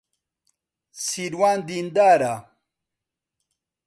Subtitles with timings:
[1.05, 2.35] سیروان دیندار نییە.